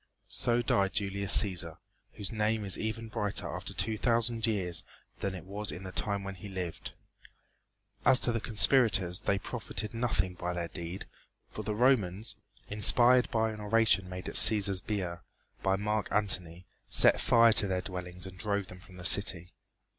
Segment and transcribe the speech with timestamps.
[0.29, 1.77] So died Julius Cæsar,
[2.13, 4.83] whose name is even brighter after two thousand years
[5.19, 6.93] than it was in the time when he lived.
[8.03, 11.05] As to the conspirators they profited nothing by their deed,
[11.51, 12.35] for the Romans,
[12.67, 15.21] inspired by an oration made at Cæsar's bier
[15.61, 19.51] by Marc Antony, set fire to their dwellings and drove them from the city.